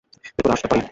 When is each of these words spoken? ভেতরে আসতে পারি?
ভেতরে 0.35 0.53
আসতে 0.53 0.67
পারি? 0.67 0.81